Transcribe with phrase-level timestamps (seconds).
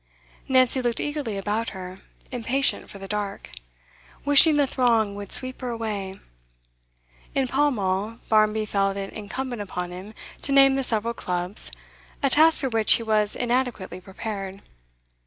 [0.47, 1.99] Nancy looked eagerly about her,
[2.31, 3.51] impatient for the dark,
[4.25, 6.15] wishing the throng would sweep her away.
[7.35, 11.69] In Pall Mall, Barmby felt it incumbent upon him to name the several clubs,
[12.23, 14.63] a task for which he was inadequately prepared.